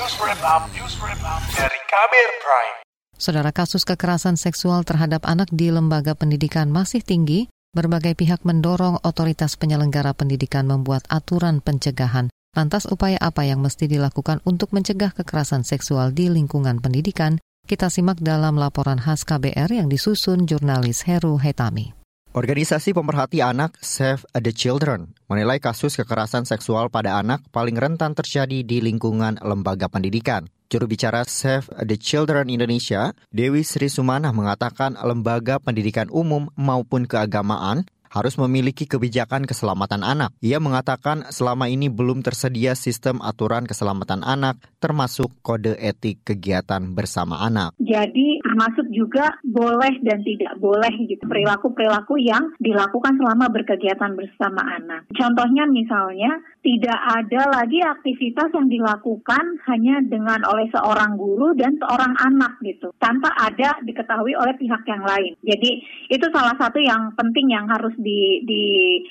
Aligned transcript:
Dari 0.00 1.80
Kabir 1.84 2.28
Prime. 2.40 2.76
Saudara 3.20 3.52
kasus 3.52 3.84
kekerasan 3.84 4.40
seksual 4.40 4.80
terhadap 4.80 5.28
anak 5.28 5.52
di 5.52 5.68
lembaga 5.68 6.16
pendidikan 6.16 6.72
masih 6.72 7.04
tinggi. 7.04 7.52
Berbagai 7.76 8.16
pihak 8.16 8.40
mendorong 8.48 9.04
otoritas 9.04 9.60
penyelenggara 9.60 10.16
pendidikan 10.16 10.64
membuat 10.64 11.04
aturan 11.12 11.60
pencegahan. 11.60 12.32
Lantas 12.56 12.88
upaya 12.88 13.20
apa 13.20 13.44
yang 13.44 13.60
mesti 13.60 13.92
dilakukan 13.92 14.40
untuk 14.48 14.72
mencegah 14.72 15.12
kekerasan 15.12 15.68
seksual 15.68 16.16
di 16.16 16.32
lingkungan 16.32 16.80
pendidikan? 16.80 17.36
Kita 17.68 17.92
simak 17.92 18.24
dalam 18.24 18.56
laporan 18.56 19.04
khas 19.04 19.28
KBR 19.28 19.84
yang 19.84 19.92
disusun 19.92 20.48
jurnalis 20.48 21.04
Heru 21.04 21.36
Hetami. 21.36 21.99
Organisasi 22.30 22.94
pemerhati 22.94 23.42
anak 23.42 23.74
Save 23.82 24.22
the 24.38 24.54
Children 24.54 25.18
menilai 25.26 25.58
kasus 25.58 25.98
kekerasan 25.98 26.46
seksual 26.46 26.86
pada 26.86 27.18
anak 27.18 27.42
paling 27.50 27.74
rentan 27.74 28.14
terjadi 28.14 28.62
di 28.62 28.78
lingkungan 28.78 29.42
lembaga 29.42 29.90
pendidikan. 29.90 30.46
Juru 30.70 30.86
bicara 30.86 31.26
Save 31.26 31.66
the 31.82 31.98
Children 31.98 32.46
Indonesia, 32.46 33.18
Dewi 33.34 33.66
Sri 33.66 33.90
Sumana 33.90 34.30
mengatakan 34.30 34.94
lembaga 35.02 35.58
pendidikan 35.58 36.06
umum 36.06 36.46
maupun 36.54 37.10
keagamaan 37.10 37.90
harus 38.10 38.34
memiliki 38.36 38.84
kebijakan 38.90 39.46
keselamatan 39.46 40.02
anak. 40.02 40.34
Ia 40.42 40.58
mengatakan 40.58 41.30
selama 41.30 41.70
ini 41.70 41.86
belum 41.86 42.26
tersedia 42.26 42.74
sistem 42.74 43.22
aturan 43.22 43.64
keselamatan 43.70 44.26
anak 44.26 44.58
termasuk 44.82 45.30
kode 45.46 45.78
etik 45.78 46.26
kegiatan 46.26 46.82
bersama 46.90 47.38
anak. 47.46 47.72
Jadi 47.78 48.42
termasuk 48.42 48.90
juga 48.90 49.38
boleh 49.46 50.02
dan 50.02 50.26
tidak 50.26 50.58
boleh 50.58 50.90
gitu 51.06 51.22
perilaku-perilaku 51.22 52.18
yang 52.18 52.50
dilakukan 52.58 53.14
selama 53.14 53.46
berkegiatan 53.54 54.18
bersama 54.18 54.60
anak. 54.74 55.06
Contohnya 55.14 55.70
misalnya 55.70 56.34
tidak 56.60 56.98
ada 56.98 57.46
lagi 57.62 57.78
aktivitas 57.80 58.50
yang 58.52 58.68
dilakukan 58.68 59.44
hanya 59.70 60.02
dengan 60.02 60.42
oleh 60.48 60.66
seorang 60.72 61.14
guru 61.14 61.54
dan 61.54 61.78
seorang 61.78 62.12
anak 62.20 62.58
gitu 62.66 62.90
tanpa 62.98 63.30
ada 63.38 63.78
diketahui 63.86 64.34
oleh 64.34 64.56
pihak 64.58 64.82
yang 64.88 65.04
lain. 65.06 65.32
Jadi 65.44 65.70
itu 66.10 66.26
salah 66.34 66.56
satu 66.58 66.82
yang 66.82 67.12
penting 67.14 67.52
yang 67.52 67.68
harus 67.70 67.94
di, 68.00 68.40
di, 68.48 68.64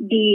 di 0.00 0.28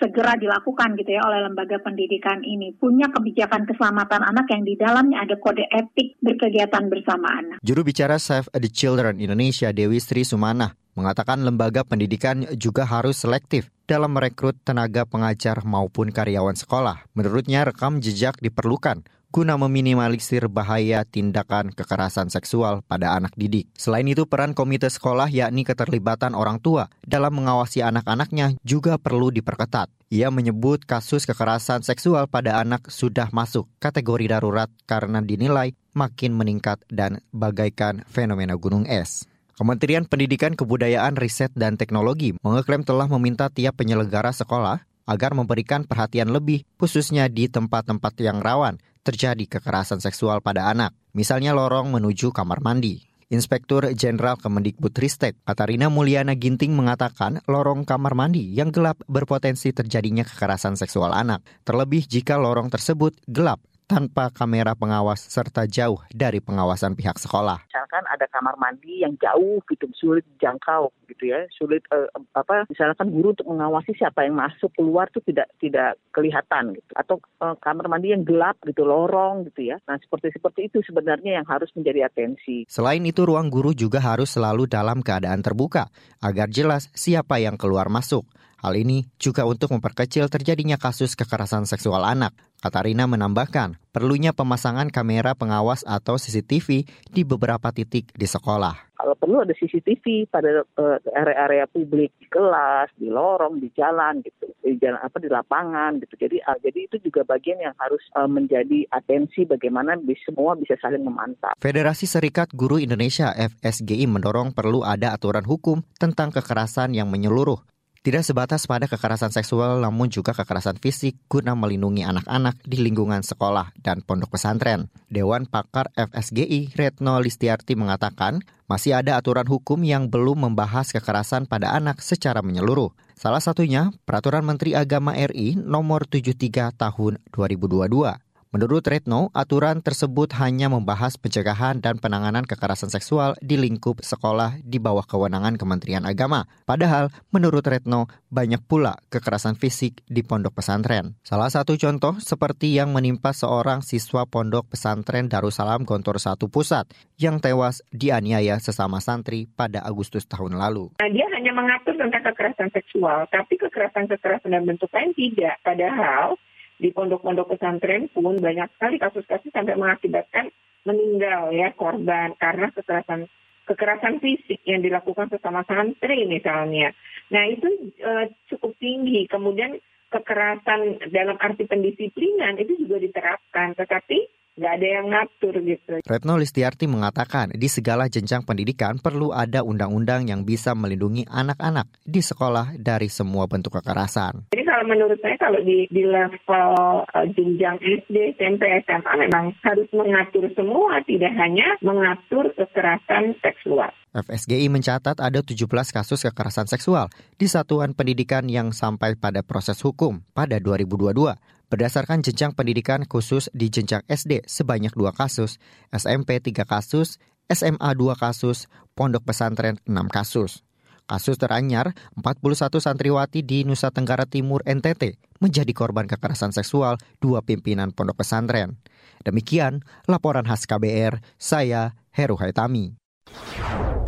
segera 0.00 0.34
dilakukan 0.40 0.96
gitu 0.96 1.12
ya 1.12 1.22
oleh 1.28 1.44
lembaga 1.44 1.76
pendidikan 1.84 2.40
ini 2.40 2.72
punya 2.74 3.12
kebijakan 3.12 3.68
keselamatan 3.68 4.24
anak 4.24 4.48
yang 4.48 4.64
di 4.64 4.74
dalamnya 4.80 5.22
ada 5.22 5.36
kode 5.36 5.68
etik 5.68 6.16
berkegiatan 6.24 6.88
bersama 6.88 7.28
anak. 7.28 7.58
Juru 7.60 7.84
bicara 7.84 8.16
Save 8.16 8.48
the 8.56 8.72
Children 8.72 9.20
Indonesia 9.20 9.68
Dewi 9.70 10.00
Sri 10.00 10.24
Sumana 10.24 10.72
mengatakan 10.98 11.46
lembaga 11.46 11.86
pendidikan 11.86 12.42
juga 12.58 12.82
harus 12.82 13.22
selektif 13.22 13.70
dalam 13.86 14.18
merekrut 14.18 14.58
tenaga 14.66 15.06
pengajar 15.06 15.62
maupun 15.62 16.10
karyawan 16.10 16.58
sekolah. 16.58 17.06
Menurutnya 17.14 17.62
rekam 17.62 18.02
jejak 18.02 18.34
diperlukan 18.42 19.06
guna 19.28 19.60
meminimalisir 19.60 20.48
bahaya 20.48 21.04
tindakan 21.04 21.70
kekerasan 21.76 22.32
seksual 22.32 22.80
pada 22.88 23.12
anak 23.12 23.36
didik. 23.36 23.68
Selain 23.76 24.08
itu, 24.08 24.24
peran 24.24 24.56
komite 24.56 24.88
sekolah 24.88 25.28
yakni 25.28 25.68
keterlibatan 25.68 26.32
orang 26.32 26.58
tua 26.58 26.88
dalam 27.04 27.36
mengawasi 27.36 27.84
anak-anaknya 27.84 28.56
juga 28.64 28.96
perlu 28.96 29.28
diperketat. 29.28 29.92
Ia 30.08 30.32
menyebut 30.32 30.88
kasus 30.88 31.28
kekerasan 31.28 31.84
seksual 31.84 32.24
pada 32.32 32.56
anak 32.64 32.88
sudah 32.88 33.28
masuk 33.28 33.68
kategori 33.76 34.32
darurat 34.32 34.72
karena 34.88 35.20
dinilai 35.20 35.76
makin 35.92 36.32
meningkat 36.32 36.80
dan 36.88 37.20
bagaikan 37.28 38.08
fenomena 38.08 38.56
gunung 38.56 38.88
es. 38.88 39.28
Kementerian 39.58 40.06
Pendidikan 40.06 40.54
Kebudayaan 40.54 41.18
Riset 41.18 41.50
dan 41.58 41.74
Teknologi 41.74 42.30
mengeklaim 42.46 42.86
telah 42.86 43.10
meminta 43.10 43.50
tiap 43.50 43.74
penyelenggara 43.82 44.30
sekolah 44.30 44.87
agar 45.08 45.32
memberikan 45.32 45.88
perhatian 45.88 46.28
lebih 46.28 46.68
khususnya 46.76 47.32
di 47.32 47.48
tempat-tempat 47.48 48.12
yang 48.20 48.44
rawan 48.44 48.76
terjadi 49.00 49.48
kekerasan 49.48 50.04
seksual 50.04 50.44
pada 50.44 50.68
anak, 50.68 50.92
misalnya 51.16 51.56
lorong 51.56 51.88
menuju 51.88 52.28
kamar 52.36 52.60
mandi. 52.60 53.08
Inspektur 53.28 53.92
Jenderal 53.92 54.40
Kemendikbudristek 54.40 55.36
Katarina 55.44 55.92
Mulyana 55.92 56.32
Ginting 56.32 56.72
mengatakan 56.72 57.44
lorong 57.44 57.84
kamar 57.84 58.16
mandi 58.16 58.56
yang 58.56 58.72
gelap 58.72 59.04
berpotensi 59.04 59.72
terjadinya 59.72 60.24
kekerasan 60.24 60.80
seksual 60.80 61.12
anak, 61.12 61.44
terlebih 61.64 62.08
jika 62.08 62.40
lorong 62.40 62.72
tersebut 62.72 63.16
gelap 63.28 63.60
tanpa 63.88 64.28
kamera 64.28 64.76
pengawas 64.76 65.24
serta 65.32 65.64
jauh 65.64 65.96
dari 66.12 66.44
pengawasan 66.44 66.92
pihak 66.92 67.16
sekolah. 67.16 67.64
Misalkan 67.72 68.04
ada 68.04 68.28
kamar 68.28 68.54
mandi 68.60 69.00
yang 69.00 69.16
jauh 69.16 69.64
gitu, 69.64 69.88
sulit 69.96 70.28
jangkau 70.36 70.92
gitu 71.08 71.32
ya, 71.32 71.48
sulit 71.56 71.80
uh, 71.88 72.04
apa 72.36 72.68
misalkan 72.68 73.08
guru 73.08 73.32
untuk 73.32 73.48
mengawasi 73.48 73.96
siapa 73.96 74.28
yang 74.28 74.36
masuk 74.36 74.68
keluar 74.76 75.08
tuh 75.08 75.24
tidak 75.24 75.48
tidak 75.56 75.96
kelihatan 76.12 76.76
gitu. 76.76 76.92
Atau 76.92 77.16
uh, 77.40 77.56
kamar 77.56 77.88
mandi 77.88 78.12
yang 78.12 78.28
gelap 78.28 78.60
gitu, 78.68 78.84
lorong 78.84 79.48
gitu 79.48 79.72
ya. 79.72 79.80
Nah, 79.88 79.96
seperti 79.96 80.36
seperti 80.36 80.68
itu 80.68 80.84
sebenarnya 80.84 81.40
yang 81.40 81.46
harus 81.48 81.72
menjadi 81.72 82.12
atensi. 82.12 82.68
Selain 82.68 83.00
itu 83.00 83.24
ruang 83.24 83.48
guru 83.48 83.72
juga 83.72 84.04
harus 84.04 84.36
selalu 84.36 84.68
dalam 84.68 85.00
keadaan 85.00 85.40
terbuka 85.40 85.88
agar 86.20 86.52
jelas 86.52 86.92
siapa 86.92 87.40
yang 87.40 87.56
keluar 87.56 87.88
masuk. 87.88 88.28
Hal 88.58 88.74
ini 88.74 89.06
juga 89.22 89.46
untuk 89.46 89.70
memperkecil 89.70 90.26
terjadinya 90.26 90.74
kasus 90.74 91.14
kekerasan 91.14 91.62
seksual 91.62 92.02
anak. 92.02 92.34
Katarina 92.58 93.06
menambahkan, 93.06 93.78
perlunya 93.94 94.34
pemasangan 94.34 94.90
kamera 94.90 95.38
pengawas 95.38 95.86
atau 95.86 96.18
CCTV 96.18 96.82
di 97.06 97.22
beberapa 97.22 97.70
titik 97.70 98.10
di 98.18 98.26
sekolah. 98.26 98.98
Kalau 98.98 99.14
perlu 99.14 99.46
ada 99.46 99.54
CCTV 99.54 100.26
pada 100.26 100.66
uh, 100.74 100.98
area-area 101.14 101.70
publik 101.70 102.10
di 102.18 102.26
kelas, 102.26 102.90
di 102.98 103.06
lorong, 103.06 103.62
di 103.62 103.70
jalan 103.78 104.26
gitu, 104.26 104.50
di 104.58 104.74
jalan 104.82 104.98
apa 104.98 105.22
di 105.22 105.30
lapangan 105.30 106.02
gitu. 106.02 106.18
Jadi 106.18 106.42
uh, 106.42 106.58
jadi 106.58 106.90
itu 106.90 106.98
juga 107.06 107.22
bagian 107.22 107.62
yang 107.62 107.78
harus 107.78 108.02
uh, 108.18 108.26
menjadi 108.26 108.90
atensi 108.90 109.46
bagaimana 109.46 109.94
semua 110.26 110.58
bisa 110.58 110.74
saling 110.82 111.06
memantau. 111.06 111.54
Federasi 111.62 112.10
Serikat 112.10 112.50
Guru 112.58 112.82
Indonesia 112.82 113.30
FSGI 113.38 114.10
mendorong 114.10 114.50
perlu 114.50 114.82
ada 114.82 115.14
aturan 115.14 115.46
hukum 115.46 115.86
tentang 115.94 116.34
kekerasan 116.34 116.90
yang 116.90 117.06
menyeluruh 117.06 117.62
tidak 118.06 118.22
sebatas 118.22 118.64
pada 118.70 118.86
kekerasan 118.86 119.34
seksual 119.34 119.82
namun 119.82 120.06
juga 120.06 120.30
kekerasan 120.30 120.78
fisik 120.78 121.18
guna 121.26 121.58
melindungi 121.58 122.06
anak-anak 122.06 122.62
di 122.62 122.78
lingkungan 122.78 123.26
sekolah 123.26 123.74
dan 123.82 124.06
pondok 124.06 124.38
pesantren. 124.38 124.86
Dewan 125.10 125.50
Pakar 125.50 125.90
FSGI 125.98 126.78
Retno 126.78 127.18
Listiarti 127.18 127.74
mengatakan 127.74 128.38
masih 128.70 129.00
ada 129.00 129.18
aturan 129.18 129.48
hukum 129.48 129.80
yang 129.82 130.12
belum 130.12 130.46
membahas 130.46 130.92
kekerasan 130.94 131.50
pada 131.50 131.74
anak 131.74 132.04
secara 132.04 132.44
menyeluruh. 132.44 132.94
Salah 133.18 133.42
satunya 133.42 133.90
Peraturan 134.06 134.46
Menteri 134.46 134.78
Agama 134.78 135.10
RI 135.16 135.58
Nomor 135.58 136.06
73 136.06 136.70
Tahun 136.78 137.12
2022. 137.34 138.27
Menurut 138.48 138.80
Retno, 138.88 139.28
aturan 139.36 139.84
tersebut 139.84 140.32
hanya 140.40 140.72
membahas 140.72 141.20
pencegahan 141.20 141.84
dan 141.84 142.00
penanganan 142.00 142.48
kekerasan 142.48 142.88
seksual 142.88 143.36
di 143.44 143.60
lingkup 143.60 144.00
sekolah 144.00 144.64
di 144.64 144.80
bawah 144.80 145.04
kewenangan 145.04 145.60
Kementerian 145.60 146.08
Agama. 146.08 146.48
Padahal, 146.64 147.12
menurut 147.28 147.60
Retno, 147.68 148.08
banyak 148.32 148.64
pula 148.64 148.96
kekerasan 149.12 149.52
fisik 149.52 150.00
di 150.08 150.24
pondok 150.24 150.56
pesantren. 150.56 151.20
Salah 151.20 151.52
satu 151.52 151.76
contoh 151.76 152.16
seperti 152.24 152.72
yang 152.72 152.96
menimpa 152.96 153.36
seorang 153.36 153.84
siswa 153.84 154.24
pondok 154.24 154.72
pesantren 154.72 155.28
Darussalam 155.28 155.84
Gontor 155.84 156.16
1 156.16 156.40
Pusat 156.48 156.88
yang 157.20 157.44
tewas 157.44 157.84
dianiaya 157.92 158.56
sesama 158.64 159.04
santri 159.04 159.44
pada 159.44 159.84
Agustus 159.84 160.24
tahun 160.24 160.56
lalu. 160.56 160.96
Nah, 161.04 161.10
dia 161.12 161.28
hanya 161.36 161.52
mengatur 161.52 162.00
tentang 162.00 162.24
kekerasan 162.24 162.72
seksual, 162.72 163.28
tapi 163.28 163.60
kekerasan-kekerasan 163.60 164.56
dan 164.56 164.64
bentuk 164.64 164.88
lain 164.96 165.12
tidak. 165.12 165.60
Padahal 165.60 166.40
di 166.78 166.94
pondok-pondok 166.94 167.54
pesantren 167.54 168.06
pun 168.14 168.38
banyak 168.38 168.70
sekali 168.78 168.96
kasus-kasus 169.02 169.50
sampai 169.50 169.74
mengakibatkan 169.74 170.54
meninggal 170.86 171.50
ya 171.50 171.74
korban 171.74 172.38
karena 172.38 172.70
kekerasan 172.70 173.26
kekerasan 173.68 174.16
fisik 174.24 174.64
yang 174.64 174.80
dilakukan 174.80 175.28
sesama 175.28 175.60
santri 175.68 176.24
misalnya. 176.24 176.96
Nah 177.28 177.44
itu 177.44 177.92
e, 178.00 178.32
cukup 178.48 178.72
tinggi. 178.80 179.28
Kemudian 179.28 179.76
kekerasan 180.08 181.12
dalam 181.12 181.36
arti 181.36 181.68
pendisiplinan 181.68 182.56
itu 182.56 182.88
juga 182.88 182.96
diterapkan, 182.96 183.76
tetapi 183.76 184.37
nggak 184.58 184.72
ada 184.74 184.86
yang 184.90 185.06
ngatur 185.06 185.54
gitu. 185.62 185.94
Retno 186.02 186.34
Listiarti 186.34 186.90
mengatakan 186.90 187.54
di 187.54 187.70
segala 187.70 188.10
jenjang 188.10 188.42
pendidikan 188.42 188.98
perlu 188.98 189.30
ada 189.30 189.62
undang-undang 189.62 190.26
yang 190.26 190.42
bisa 190.42 190.74
melindungi 190.74 191.22
anak-anak 191.30 191.86
di 192.02 192.18
sekolah 192.18 192.74
dari 192.74 193.06
semua 193.06 193.46
bentuk 193.46 193.78
kekerasan. 193.78 194.50
Jadi 194.50 194.64
kalau 194.66 194.84
menurut 194.90 195.18
saya 195.22 195.38
kalau 195.38 195.62
di, 195.62 195.86
di 195.94 196.02
level 196.02 196.74
uh, 197.06 197.26
jenjang 197.38 197.78
SD, 197.78 198.34
SMP, 198.34 198.66
SMA 198.82 199.12
memang 199.30 199.54
harus 199.62 199.86
mengatur 199.94 200.50
semua, 200.58 200.98
tidak 201.06 201.32
hanya 201.38 201.78
mengatur 201.78 202.50
kekerasan 202.58 203.38
seksual. 203.38 203.94
FSGI 204.18 204.66
mencatat 204.72 205.20
ada 205.20 205.40
17 205.44 205.68
kasus 205.68 206.26
kekerasan 206.26 206.66
seksual 206.66 207.12
di 207.38 207.46
satuan 207.46 207.94
pendidikan 207.94 208.48
yang 208.50 208.74
sampai 208.74 209.14
pada 209.14 209.46
proses 209.46 209.78
hukum 209.84 210.24
pada 210.34 210.58
2022. 210.58 211.57
Berdasarkan 211.68 212.24
jenjang 212.24 212.56
pendidikan 212.56 213.04
khusus 213.04 213.52
di 213.52 213.68
jenjang 213.68 214.00
SD 214.08 214.48
sebanyak 214.48 214.96
dua 214.96 215.12
kasus, 215.12 215.60
SMP 215.92 216.40
tiga 216.40 216.64
kasus, 216.64 217.20
SMA 217.44 217.92
dua 217.92 218.16
kasus, 218.16 218.72
pondok 218.96 219.28
pesantren 219.28 219.76
enam 219.84 220.08
kasus. 220.08 220.64
Kasus 221.08 221.40
teranyar, 221.40 221.96
41 222.20 222.68
santriwati 222.84 223.40
di 223.40 223.64
Nusa 223.64 223.88
Tenggara 223.88 224.28
Timur 224.28 224.60
NTT 224.64 225.16
menjadi 225.40 225.72
korban 225.72 226.04
kekerasan 226.04 226.52
seksual 226.52 227.00
dua 227.20 227.40
pimpinan 227.40 227.92
pondok 227.92 228.20
pesantren. 228.24 228.80
Demikian 229.24 229.84
laporan 230.04 230.44
khas 230.44 230.68
KBR, 230.68 231.20
saya 231.40 231.96
Heru 232.12 232.36
Haitami. 232.36 232.96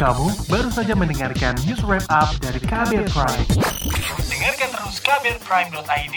Kamu 0.01 0.33
baru 0.49 0.73
saja 0.73 0.97
mendengarkan 0.97 1.61
news 1.69 1.85
wrap 1.85 2.09
up 2.09 2.33
dari 2.41 2.57
KBR 2.57 3.05
Prime. 3.13 3.45
Dengarkan 4.33 4.69
terus 4.73 4.97
kbrprime.id, 5.05 6.17